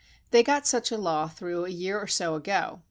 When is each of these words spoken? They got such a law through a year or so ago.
They 0.31 0.41
got 0.41 0.65
such 0.65 0.89
a 0.89 0.97
law 0.97 1.27
through 1.27 1.63
a 1.65 1.69
year 1.69 1.99
or 1.99 2.07
so 2.07 2.33
ago. 2.33 2.79